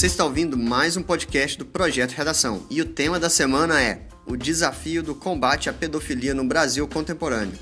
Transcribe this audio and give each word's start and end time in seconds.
Você 0.00 0.06
está 0.06 0.24
ouvindo 0.24 0.56
mais 0.56 0.96
um 0.96 1.02
podcast 1.02 1.58
do 1.58 1.66
Projeto 1.66 2.12
Redação 2.12 2.64
e 2.70 2.80
o 2.80 2.86
tema 2.86 3.20
da 3.20 3.28
semana 3.28 3.82
é 3.82 4.06
o 4.26 4.34
desafio 4.34 5.02
do 5.02 5.14
combate 5.14 5.68
à 5.68 5.74
pedofilia 5.74 6.32
no 6.32 6.42
Brasil 6.42 6.88
contemporâneo. 6.88 7.58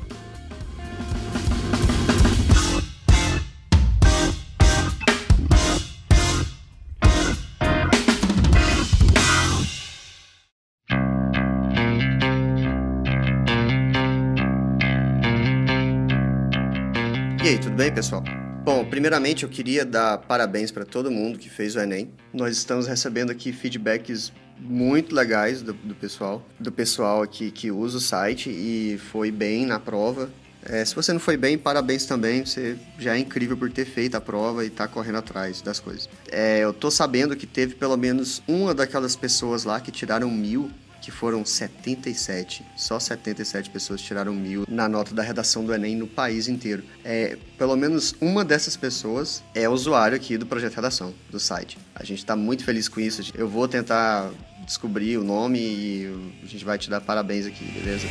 E 17.47 17.51
aí, 17.51 17.59
tudo 17.61 17.77
bem, 17.77 17.95
pessoal? 17.95 18.25
Bom, 18.65 18.85
primeiramente 18.85 19.45
eu 19.45 19.49
queria 19.49 19.85
dar 19.85 20.19
parabéns 20.19 20.73
para 20.73 20.85
todo 20.85 21.13
mundo 21.13 21.39
que 21.39 21.49
fez 21.49 21.77
o 21.77 21.79
Enem. 21.79 22.11
Nós 22.35 22.57
estamos 22.57 22.89
recebendo 22.89 23.31
aqui 23.31 23.53
feedbacks 23.53 24.33
muito 24.59 25.15
legais 25.15 25.63
do, 25.63 25.73
do 25.73 25.95
pessoal, 25.95 26.45
do 26.59 26.73
pessoal 26.73 27.23
aqui 27.23 27.53
que 27.53 27.71
usa 27.71 27.99
o 27.99 28.01
site 28.01 28.51
e 28.51 28.99
foi 28.99 29.31
bem 29.31 29.65
na 29.65 29.79
prova. 29.79 30.29
É, 30.65 30.85
se 30.85 30.93
você 30.93 31.13
não 31.13 31.21
foi 31.21 31.37
bem, 31.37 31.57
parabéns 31.57 32.05
também. 32.05 32.45
Você 32.45 32.77
já 32.99 33.15
é 33.15 33.21
incrível 33.21 33.57
por 33.57 33.71
ter 33.71 33.85
feito 33.85 34.17
a 34.17 34.21
prova 34.21 34.65
e 34.65 34.69
tá 34.69 34.89
correndo 34.89 35.19
atrás 35.19 35.63
das 35.63 35.79
coisas. 35.79 36.09
É, 36.33 36.59
eu 36.59 36.73
tô 36.73 36.91
sabendo 36.91 37.37
que 37.37 37.47
teve 37.47 37.77
pelo 37.77 37.97
menos 37.97 38.43
uma 38.49 38.75
daquelas 38.75 39.15
pessoas 39.15 39.63
lá 39.63 39.79
que 39.79 39.93
tiraram 39.93 40.29
mil 40.29 40.69
que 41.01 41.11
foram 41.11 41.45
77, 41.45 42.65
só 42.77 42.99
77 42.99 43.71
pessoas 43.71 44.01
tiraram 44.01 44.35
mil 44.35 44.65
na 44.69 44.89
nota 44.89 45.15
da 45.15 45.23
redação 45.23 45.65
do 45.65 45.75
Enem 45.75 45.97
no 45.97 46.07
país 46.07 46.49
inteiro. 46.49 46.83
É, 47.05 47.37
pelo 47.57 47.77
menos 47.77 48.15
uma 48.21 48.45
dessas 48.45 48.77
pessoas 48.77 49.43
é 49.55 49.69
usuário 49.69 50.17
aqui 50.17 50.37
do 50.37 50.47
projeto 50.47 50.75
Redação, 50.75 51.15
do 51.31 51.39
site. 51.39 51.79
A 51.95 52.05
gente 52.05 52.19
está 52.19 52.37
muito 52.37 52.65
feliz 52.65 52.89
com 52.89 53.01
isso. 53.01 53.33
Eu 53.35 53.49
vou 53.49 53.67
tentar 53.69 54.31
descobrir 54.65 55.17
o 55.17 55.25
nome 55.25 55.59
e 55.59 56.31
a 56.43 56.47
gente 56.47 56.65
vai 56.65 56.77
te 56.77 56.91
dar 56.91 57.01
parabéns 57.01 57.47
aqui, 57.47 57.65
beleza? 57.65 58.07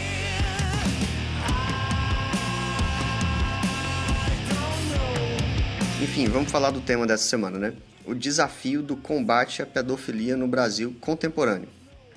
Enfim, 6.02 6.28
vamos 6.28 6.52
falar 6.52 6.72
do 6.72 6.80
tema 6.80 7.06
dessa 7.06 7.24
semana, 7.24 7.58
né? 7.58 7.74
O 8.06 8.14
desafio 8.14 8.82
do 8.82 8.96
combate 8.96 9.62
à 9.62 9.66
pedofilia 9.66 10.38
no 10.38 10.48
Brasil 10.48 10.96
contemporâneo. 11.02 11.68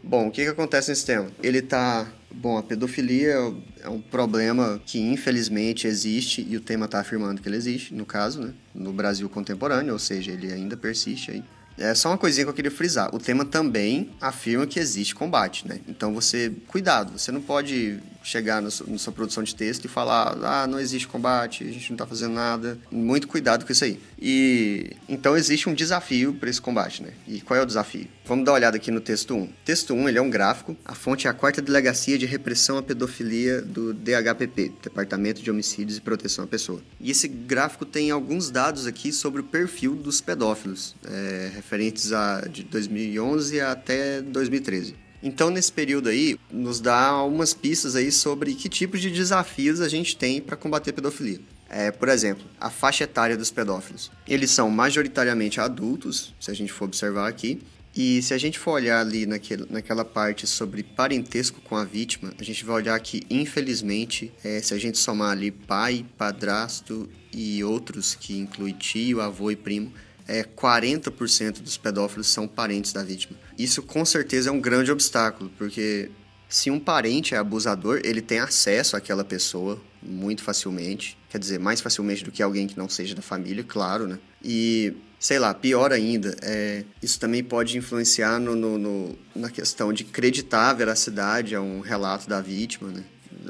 Bom, 0.02 0.28
o 0.28 0.30
que, 0.30 0.44
que 0.44 0.50
acontece 0.50 0.90
nesse 0.90 1.04
tema? 1.04 1.28
Ele 1.42 1.62
tá. 1.62 2.06
Bom, 2.30 2.58
a 2.58 2.62
pedofilia 2.62 3.34
é 3.82 3.88
um 3.88 4.00
problema 4.00 4.80
que 4.84 5.00
infelizmente 5.00 5.86
existe 5.86 6.46
e 6.48 6.56
o 6.56 6.60
tema 6.60 6.84
está 6.84 7.00
afirmando 7.00 7.40
que 7.40 7.48
ele 7.48 7.56
existe, 7.56 7.94
no 7.94 8.04
caso, 8.04 8.40
né? 8.40 8.52
No 8.74 8.92
Brasil 8.92 9.28
contemporâneo, 9.28 9.94
ou 9.94 9.98
seja, 9.98 10.30
ele 10.30 10.52
ainda 10.52 10.76
persiste 10.76 11.30
aí. 11.30 11.42
É 11.78 11.94
só 11.94 12.10
uma 12.10 12.18
coisinha 12.18 12.44
que 12.44 12.50
eu 12.50 12.54
queria 12.54 12.70
frisar. 12.70 13.14
O 13.14 13.18
tema 13.18 13.44
também 13.44 14.10
afirma 14.20 14.66
que 14.66 14.78
existe 14.80 15.14
combate, 15.14 15.66
né? 15.66 15.80
Então 15.88 16.12
você, 16.12 16.52
cuidado, 16.66 17.16
você 17.18 17.30
não 17.30 17.40
pode 17.40 17.98
chegar 18.28 18.60
na 18.60 18.70
sua, 18.70 19.12
produção 19.12 19.42
de 19.42 19.54
texto 19.54 19.86
e 19.86 19.88
falar, 19.88 20.36
ah, 20.42 20.66
não 20.66 20.78
existe 20.78 21.08
combate, 21.08 21.64
a 21.64 21.72
gente 21.72 21.90
não 21.90 21.94
está 21.94 22.06
fazendo 22.06 22.34
nada. 22.34 22.78
Muito 22.90 23.26
cuidado 23.26 23.64
com 23.64 23.72
isso 23.72 23.84
aí. 23.84 23.98
E 24.20 24.92
então 25.08 25.36
existe 25.36 25.68
um 25.68 25.74
desafio 25.74 26.34
para 26.34 26.50
esse 26.50 26.60
combate, 26.60 27.02
né? 27.02 27.10
E 27.26 27.40
qual 27.40 27.58
é 27.58 27.62
o 27.62 27.66
desafio? 27.66 28.06
Vamos 28.26 28.44
dar 28.44 28.52
uma 28.52 28.58
olhada 28.58 28.76
aqui 28.76 28.90
no 28.90 29.00
texto 29.00 29.34
1. 29.34 29.48
texto 29.64 29.94
1 29.94 30.08
ele 30.08 30.18
é 30.18 30.22
um 30.22 30.28
gráfico. 30.28 30.76
A 30.84 30.94
fonte 30.94 31.26
é 31.26 31.30
a 31.30 31.32
quarta 31.32 31.62
delegacia 31.62 32.18
de 32.18 32.26
repressão 32.26 32.76
à 32.76 32.82
pedofilia 32.82 33.62
do 33.62 33.94
DHPP, 33.94 34.72
Departamento 34.82 35.40
de 35.40 35.50
Homicídios 35.50 35.96
e 35.96 36.00
Proteção 36.00 36.44
à 36.44 36.46
Pessoa. 36.46 36.82
E 37.00 37.10
esse 37.10 37.26
gráfico 37.26 37.86
tem 37.86 38.10
alguns 38.10 38.50
dados 38.50 38.86
aqui 38.86 39.12
sobre 39.12 39.40
o 39.40 39.44
perfil 39.44 39.94
dos 39.94 40.20
pedófilos, 40.20 40.94
é, 41.06 41.50
referentes 41.54 42.12
a 42.12 42.42
de 42.42 42.64
2011 42.64 43.60
até 43.62 44.20
2013. 44.20 45.07
Então, 45.22 45.50
nesse 45.50 45.72
período 45.72 46.08
aí, 46.08 46.38
nos 46.50 46.80
dá 46.80 47.06
algumas 47.06 47.52
pistas 47.52 47.96
aí 47.96 48.12
sobre 48.12 48.54
que 48.54 48.68
tipos 48.68 49.00
de 49.00 49.10
desafios 49.10 49.80
a 49.80 49.88
gente 49.88 50.16
tem 50.16 50.40
para 50.40 50.56
combater 50.56 50.92
pedofilia. 50.92 51.40
É, 51.68 51.90
por 51.90 52.08
exemplo, 52.08 52.44
a 52.58 52.70
faixa 52.70 53.04
etária 53.04 53.36
dos 53.36 53.50
pedófilos. 53.50 54.10
Eles 54.26 54.50
são 54.50 54.70
majoritariamente 54.70 55.60
adultos, 55.60 56.34
se 56.40 56.50
a 56.50 56.54
gente 56.54 56.72
for 56.72 56.86
observar 56.86 57.28
aqui. 57.28 57.60
E 57.94 58.22
se 58.22 58.32
a 58.32 58.38
gente 58.38 58.58
for 58.58 58.72
olhar 58.72 59.00
ali 59.00 59.26
naquele, 59.26 59.66
naquela 59.68 60.04
parte 60.04 60.46
sobre 60.46 60.82
parentesco 60.82 61.60
com 61.62 61.74
a 61.76 61.84
vítima, 61.84 62.32
a 62.38 62.44
gente 62.44 62.64
vai 62.64 62.76
olhar 62.76 62.98
que, 63.00 63.26
infelizmente, 63.28 64.32
é, 64.44 64.62
se 64.62 64.72
a 64.72 64.78
gente 64.78 64.98
somar 64.98 65.32
ali 65.32 65.50
pai, 65.50 66.06
padrasto 66.16 67.08
e 67.32 67.62
outros, 67.64 68.14
que 68.14 68.38
inclui 68.38 68.72
tio, 68.72 69.20
avô 69.20 69.50
e 69.50 69.56
primo, 69.56 69.92
é, 70.28 70.44
40% 70.44 71.62
dos 71.62 71.76
pedófilos 71.76 72.28
são 72.28 72.46
parentes 72.46 72.92
da 72.92 73.02
vítima. 73.02 73.36
Isso 73.58 73.82
com 73.82 74.04
certeza 74.04 74.50
é 74.50 74.52
um 74.52 74.60
grande 74.60 74.92
obstáculo, 74.92 75.50
porque 75.56 76.10
se 76.48 76.70
um 76.70 76.78
parente 76.78 77.34
é 77.34 77.38
abusador, 77.38 78.00
ele 78.04 78.22
tem 78.22 78.38
acesso 78.38 78.96
àquela 78.96 79.24
pessoa 79.24 79.80
muito 80.02 80.42
facilmente, 80.42 81.18
quer 81.28 81.38
dizer, 81.38 81.58
mais 81.58 81.80
facilmente 81.80 82.24
do 82.24 82.30
que 82.30 82.42
alguém 82.42 82.66
que 82.66 82.78
não 82.78 82.88
seja 82.88 83.14
da 83.14 83.22
família, 83.22 83.64
claro, 83.66 84.06
né? 84.06 84.18
E 84.42 84.94
sei 85.18 85.38
lá, 85.38 85.52
pior 85.52 85.92
ainda, 85.92 86.36
é, 86.42 86.84
isso 87.02 87.18
também 87.18 87.42
pode 87.42 87.76
influenciar 87.76 88.38
no, 88.38 88.54
no, 88.54 88.78
no, 88.78 89.18
na 89.34 89.50
questão 89.50 89.92
de 89.92 90.04
acreditar 90.04 90.70
a 90.70 90.74
veracidade 90.74 91.54
a 91.54 91.60
um 91.60 91.80
relato 91.80 92.28
da 92.28 92.40
vítima, 92.40 92.90
né? 92.90 93.02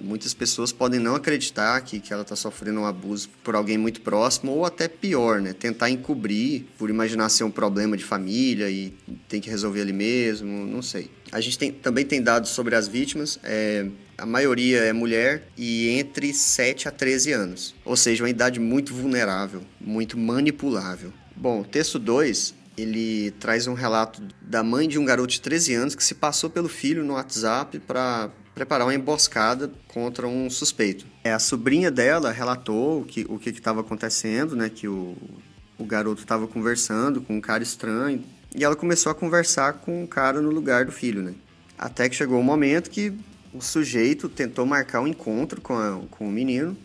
Muitas 0.02 0.34
pessoas 0.34 0.72
podem 0.72 1.00
não 1.00 1.14
acreditar 1.14 1.80
que, 1.80 2.00
que 2.00 2.12
ela 2.12 2.22
está 2.22 2.36
sofrendo 2.36 2.80
um 2.80 2.86
abuso 2.86 3.28
por 3.42 3.54
alguém 3.54 3.78
muito 3.78 4.00
próximo, 4.00 4.52
ou 4.52 4.64
até 4.64 4.88
pior, 4.88 5.40
né? 5.40 5.52
Tentar 5.52 5.90
encobrir 5.90 6.66
por 6.76 6.90
imaginar 6.90 7.28
ser 7.28 7.44
um 7.44 7.50
problema 7.50 7.96
de 7.96 8.04
família 8.04 8.70
e 8.70 8.94
tem 9.28 9.40
que 9.40 9.50
resolver 9.50 9.82
ali 9.82 9.92
mesmo, 9.92 10.66
não 10.66 10.82
sei. 10.82 11.10
A 11.30 11.40
gente 11.40 11.58
tem, 11.58 11.72
também 11.72 12.04
tem 12.04 12.22
dados 12.22 12.50
sobre 12.50 12.74
as 12.74 12.88
vítimas. 12.88 13.38
É, 13.42 13.86
a 14.16 14.26
maioria 14.26 14.78
é 14.78 14.92
mulher 14.92 15.48
e 15.56 15.88
entre 15.90 16.32
7 16.32 16.88
a 16.88 16.90
13 16.90 17.32
anos. 17.32 17.74
Ou 17.84 17.96
seja, 17.96 18.24
uma 18.24 18.30
idade 18.30 18.58
muito 18.58 18.94
vulnerável, 18.94 19.62
muito 19.80 20.18
manipulável. 20.18 21.12
Bom, 21.36 21.62
texto 21.62 21.98
2 21.98 22.58
ele 22.80 23.32
traz 23.32 23.66
um 23.66 23.74
relato 23.74 24.22
da 24.40 24.62
mãe 24.62 24.88
de 24.88 24.98
um 24.98 25.04
garoto 25.04 25.32
de 25.32 25.40
13 25.40 25.74
anos 25.74 25.94
que 25.94 26.04
se 26.04 26.14
passou 26.14 26.48
pelo 26.48 26.68
filho 26.68 27.04
no 27.04 27.14
WhatsApp 27.14 27.78
para 27.80 28.30
preparar 28.58 28.88
uma 28.88 28.94
emboscada 28.94 29.70
contra 29.86 30.26
um 30.26 30.50
suspeito. 30.50 31.06
É, 31.22 31.32
a 31.32 31.38
sobrinha 31.38 31.92
dela 31.92 32.32
relatou 32.32 33.04
que, 33.04 33.24
o 33.28 33.38
que 33.38 33.50
estava 33.50 33.82
acontecendo, 33.82 34.56
né? 34.56 34.68
Que 34.68 34.88
o, 34.88 35.16
o 35.78 35.84
garoto 35.84 36.22
estava 36.22 36.48
conversando 36.48 37.20
com 37.20 37.36
um 37.36 37.40
cara 37.40 37.62
estranho. 37.62 38.24
E 38.56 38.64
ela 38.64 38.74
começou 38.74 39.12
a 39.12 39.14
conversar 39.14 39.74
com 39.74 40.00
o 40.00 40.02
um 40.02 40.06
cara 40.08 40.40
no 40.40 40.50
lugar 40.50 40.84
do 40.84 40.90
filho, 40.90 41.22
né? 41.22 41.34
Até 41.78 42.08
que 42.08 42.16
chegou 42.16 42.38
o 42.38 42.40
um 42.40 42.44
momento 42.44 42.90
que 42.90 43.12
o 43.54 43.60
sujeito 43.60 44.28
tentou 44.28 44.66
marcar 44.66 45.02
um 45.02 45.06
encontro 45.06 45.60
com, 45.60 45.78
a, 45.78 46.00
com 46.10 46.28
o 46.28 46.32
menino 46.32 46.76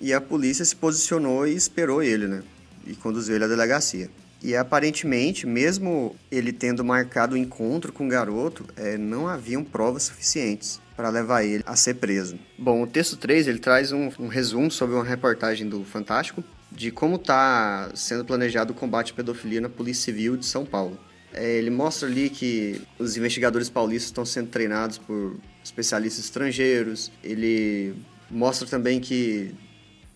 e 0.00 0.14
a 0.14 0.22
polícia 0.22 0.64
se 0.64 0.74
posicionou 0.74 1.46
e 1.46 1.54
esperou 1.54 2.02
ele, 2.02 2.26
né? 2.26 2.42
E 2.86 2.94
conduziu 2.94 3.34
ele 3.34 3.44
à 3.44 3.48
delegacia. 3.48 4.08
E 4.42 4.54
aparentemente, 4.54 5.46
mesmo 5.46 6.14
ele 6.30 6.52
tendo 6.52 6.84
marcado 6.84 7.34
o 7.34 7.38
encontro 7.38 7.92
com 7.92 8.06
o 8.06 8.08
garoto, 8.08 8.64
é, 8.76 8.96
não 8.96 9.26
haviam 9.26 9.64
provas 9.64 10.04
suficientes 10.04 10.80
para 10.96 11.10
levar 11.10 11.44
ele 11.44 11.62
a 11.66 11.76
ser 11.76 11.94
preso. 11.94 12.38
Bom, 12.58 12.82
o 12.82 12.86
texto 12.86 13.16
3 13.16 13.48
ele 13.48 13.58
traz 13.58 13.92
um, 13.92 14.10
um 14.18 14.28
resumo 14.28 14.70
sobre 14.70 14.94
uma 14.94 15.04
reportagem 15.04 15.68
do 15.68 15.84
Fantástico 15.84 16.42
de 16.70 16.90
como 16.90 17.16
está 17.16 17.90
sendo 17.94 18.24
planejado 18.24 18.72
o 18.72 18.76
combate 18.76 19.12
à 19.12 19.14
pedofilia 19.14 19.60
na 19.60 19.68
Polícia 19.68 20.04
Civil 20.04 20.36
de 20.36 20.46
São 20.46 20.64
Paulo. 20.64 20.98
É, 21.32 21.56
ele 21.56 21.70
mostra 21.70 22.08
ali 22.08 22.30
que 22.30 22.80
os 22.98 23.16
investigadores 23.16 23.68
paulistas 23.68 24.08
estão 24.08 24.24
sendo 24.24 24.48
treinados 24.48 24.98
por 24.98 25.36
especialistas 25.62 26.24
estrangeiros. 26.24 27.12
Ele 27.22 27.94
mostra 28.30 28.66
também 28.66 29.00
que 29.00 29.54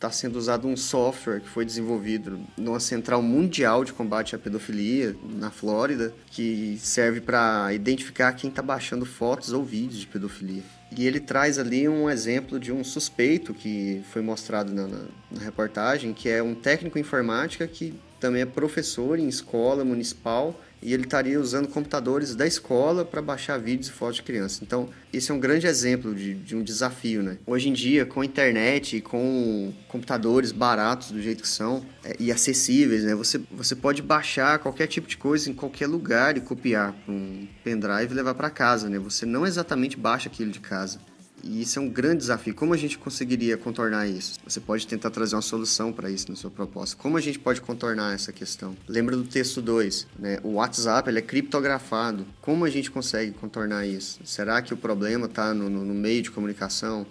está 0.02 0.10
sendo 0.10 0.36
usado 0.36 0.66
um 0.66 0.76
software 0.76 1.40
que 1.40 1.48
foi 1.48 1.64
desenvolvido 1.64 2.40
numa 2.56 2.80
central 2.80 3.22
mundial 3.22 3.84
de 3.84 3.92
combate 3.92 4.34
à 4.34 4.38
pedofilia 4.38 5.14
na 5.38 5.48
Flórida, 5.48 6.12
que 6.26 6.76
serve 6.80 7.20
para 7.20 7.72
identificar 7.72 8.32
quem 8.32 8.50
está 8.50 8.60
baixando 8.60 9.06
fotos 9.06 9.52
ou 9.52 9.64
vídeos 9.64 10.00
de 10.00 10.08
pedofilia. 10.08 10.62
E 10.90 11.06
ele 11.06 11.20
traz 11.20 11.56
ali 11.56 11.88
um 11.88 12.10
exemplo 12.10 12.58
de 12.58 12.72
um 12.72 12.82
suspeito 12.82 13.54
que 13.54 14.02
foi 14.12 14.20
mostrado 14.20 14.74
na, 14.74 14.88
na, 14.88 15.04
na 15.30 15.40
reportagem, 15.40 16.12
que 16.12 16.28
é 16.28 16.42
um 16.42 16.54
técnico 16.54 16.98
informática 16.98 17.66
que 17.68 17.94
também 18.18 18.42
é 18.42 18.46
professor 18.46 19.18
em 19.18 19.28
escola 19.28 19.84
municipal 19.84 20.60
e 20.82 20.92
ele 20.92 21.04
estaria 21.04 21.40
usando 21.40 21.68
computadores 21.68 22.34
da 22.34 22.46
escola 22.46 23.04
para 23.04 23.22
baixar 23.22 23.58
vídeos 23.58 23.88
e 23.88 23.92
fotos 23.92 24.16
de 24.16 24.22
criança. 24.22 24.62
Então, 24.62 24.88
esse 25.12 25.30
é 25.30 25.34
um 25.34 25.38
grande 25.38 25.66
exemplo 25.66 26.14
de, 26.14 26.34
de, 26.34 26.56
um 26.56 26.62
desafio, 26.62 27.22
né? 27.22 27.38
Hoje 27.46 27.68
em 27.68 27.72
dia, 27.72 28.04
com 28.04 28.20
a 28.20 28.24
internet 28.24 28.96
e 28.96 29.00
com 29.00 29.72
computadores 29.88 30.50
baratos 30.50 31.12
do 31.12 31.22
jeito 31.22 31.42
que 31.42 31.48
são 31.48 31.84
é, 32.04 32.16
e 32.18 32.32
acessíveis, 32.32 33.04
né? 33.04 33.14
Você, 33.14 33.40
você 33.50 33.76
pode 33.76 34.02
baixar 34.02 34.58
qualquer 34.58 34.86
tipo 34.88 35.06
de 35.06 35.16
coisa 35.16 35.48
em 35.48 35.54
qualquer 35.54 35.86
lugar 35.86 36.36
e 36.36 36.40
copiar 36.40 36.94
um 37.08 37.46
pendrive 37.62 38.12
e 38.12 38.14
levar 38.14 38.34
para 38.34 38.50
casa, 38.50 38.88
né? 38.88 38.98
Você 38.98 39.24
não 39.24 39.46
exatamente 39.46 39.96
baixa 39.96 40.28
aquilo 40.28 40.50
de 40.50 40.60
casa. 40.60 40.98
E 41.42 41.62
isso 41.62 41.78
é 41.78 41.82
um 41.82 41.88
grande 41.88 42.18
desafio. 42.18 42.54
Como 42.54 42.72
a 42.72 42.76
gente 42.76 42.96
conseguiria 42.98 43.56
contornar 43.56 44.06
isso? 44.06 44.38
Você 44.46 44.60
pode 44.60 44.86
tentar 44.86 45.10
trazer 45.10 45.34
uma 45.34 45.42
solução 45.42 45.92
para 45.92 46.10
isso 46.10 46.30
na 46.30 46.36
sua 46.36 46.50
proposta. 46.50 46.96
Como 46.96 47.16
a 47.16 47.20
gente 47.20 47.38
pode 47.38 47.60
contornar 47.60 48.14
essa 48.14 48.32
questão? 48.32 48.76
Lembra 48.86 49.16
do 49.16 49.24
texto 49.24 49.60
2, 49.60 50.06
né? 50.18 50.38
O 50.42 50.54
WhatsApp 50.54 51.08
ele 51.08 51.18
é 51.18 51.22
criptografado. 51.22 52.26
Como 52.40 52.64
a 52.64 52.70
gente 52.70 52.90
consegue 52.90 53.32
contornar 53.32 53.86
isso? 53.86 54.20
Será 54.24 54.62
que 54.62 54.72
o 54.72 54.76
problema 54.76 55.26
está 55.26 55.52
no, 55.52 55.68
no, 55.68 55.84
no 55.84 55.94
meio 55.94 56.22
de 56.22 56.30
comunicação? 56.30 57.06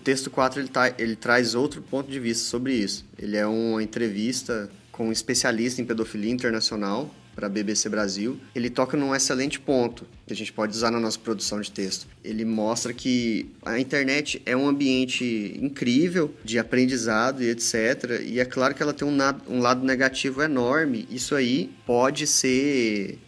O 0.00 0.04
texto 0.04 0.30
4 0.30 0.60
ele, 0.60 0.68
tá, 0.68 0.92
ele 0.98 1.16
traz 1.16 1.54
outro 1.54 1.80
ponto 1.82 2.10
de 2.10 2.18
vista 2.18 2.48
sobre 2.48 2.74
isso. 2.74 3.04
Ele 3.18 3.36
é 3.36 3.46
uma 3.46 3.82
entrevista 3.82 4.68
com 4.90 5.08
um 5.08 5.12
especialista 5.12 5.80
em 5.80 5.84
pedofilia 5.84 6.32
internacional 6.32 7.10
para 7.36 7.46
a 7.46 7.50
BBC 7.50 7.90
Brasil, 7.90 8.40
ele 8.54 8.70
toca 8.70 8.96
num 8.96 9.14
excelente 9.14 9.60
ponto 9.60 10.06
que 10.26 10.32
a 10.32 10.36
gente 10.36 10.52
pode 10.52 10.74
usar 10.74 10.90
na 10.90 10.98
nossa 10.98 11.18
produção 11.18 11.60
de 11.60 11.70
texto. 11.70 12.08
Ele 12.24 12.46
mostra 12.46 12.94
que 12.94 13.50
a 13.62 13.78
internet 13.78 14.40
é 14.46 14.56
um 14.56 14.66
ambiente 14.66 15.56
incrível 15.62 16.34
de 16.42 16.58
aprendizado 16.58 17.42
e 17.42 17.50
etc. 17.50 18.22
E 18.24 18.40
é 18.40 18.44
claro 18.46 18.74
que 18.74 18.82
ela 18.82 18.94
tem 18.94 19.06
um, 19.06 19.16
um 19.48 19.60
lado 19.60 19.84
negativo 19.84 20.42
enorme. 20.42 21.06
Isso 21.10 21.34
aí 21.34 21.70
pode 21.84 22.26
ser 22.26 23.18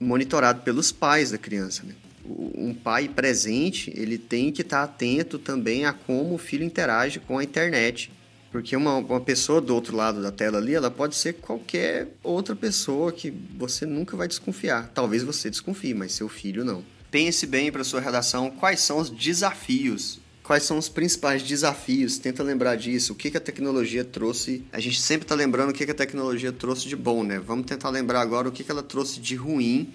monitorado 0.00 0.62
pelos 0.62 0.92
pais 0.92 1.32
da 1.32 1.38
criança, 1.38 1.82
né? 1.84 1.94
um 2.28 2.74
pai 2.74 3.08
presente, 3.08 3.92
ele 3.96 4.18
tem 4.18 4.52
que 4.52 4.60
estar 4.60 4.82
atento 4.82 5.38
também 5.38 5.86
a 5.86 5.92
como 5.92 6.34
o 6.34 6.38
filho 6.38 6.64
interage 6.64 7.18
com 7.20 7.38
a 7.38 7.44
internet. 7.44 8.12
Porque 8.50 8.74
uma, 8.74 8.96
uma 8.96 9.20
pessoa 9.20 9.60
do 9.60 9.74
outro 9.74 9.94
lado 9.96 10.22
da 10.22 10.32
tela 10.32 10.58
ali, 10.58 10.74
ela 10.74 10.90
pode 10.90 11.14
ser 11.14 11.34
qualquer 11.34 12.08
outra 12.22 12.56
pessoa 12.56 13.12
que 13.12 13.30
você 13.30 13.84
nunca 13.84 14.16
vai 14.16 14.26
desconfiar. 14.26 14.90
Talvez 14.94 15.22
você 15.22 15.50
desconfie, 15.50 15.94
mas 15.94 16.12
seu 16.12 16.28
filho 16.28 16.64
não. 16.64 16.82
Pense 17.10 17.46
bem 17.46 17.70
para 17.70 17.84
sua 17.84 18.00
redação 18.00 18.50
quais 18.50 18.80
são 18.80 18.98
os 18.98 19.10
desafios 19.10 20.20
quais 20.48 20.62
são 20.62 20.78
os 20.78 20.88
principais 20.88 21.42
desafios, 21.42 22.16
tenta 22.16 22.42
lembrar 22.42 22.74
disso, 22.74 23.12
o 23.12 23.14
que, 23.14 23.30
que 23.30 23.36
a 23.36 23.40
tecnologia 23.40 24.02
trouxe. 24.02 24.64
A 24.72 24.80
gente 24.80 24.98
sempre 24.98 25.26
está 25.26 25.34
lembrando 25.34 25.68
o 25.68 25.72
que, 25.74 25.84
que 25.84 25.92
a 25.92 25.94
tecnologia 25.94 26.50
trouxe 26.50 26.88
de 26.88 26.96
bom, 26.96 27.22
né? 27.22 27.38
Vamos 27.38 27.66
tentar 27.66 27.90
lembrar 27.90 28.22
agora 28.22 28.48
o 28.48 28.50
que, 28.50 28.64
que 28.64 28.70
ela 28.70 28.82
trouxe 28.82 29.20
de 29.20 29.36
ruim, 29.36 29.92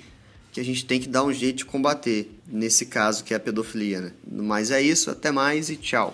que 0.52 0.60
a 0.60 0.64
gente 0.64 0.86
tem 0.86 1.00
que 1.00 1.10
dar 1.10 1.24
um 1.24 1.34
jeito 1.34 1.58
de 1.58 1.66
combater, 1.66 2.30
nesse 2.48 2.86
caso 2.86 3.24
que 3.24 3.34
é 3.34 3.38
a 3.38 3.40
pedofilia, 3.40 4.00
né? 4.00 4.12
Mas 4.32 4.70
é 4.70 4.80
isso, 4.80 5.10
até 5.10 5.32
mais 5.32 5.72
e 5.72 5.76
tchau. 5.76 6.14